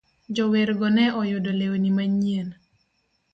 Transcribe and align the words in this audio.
Jowergo 0.35 0.87
ne 0.95 1.05
oyudo 1.21 1.51
lewni 1.59 1.89
manyien. 1.97 2.49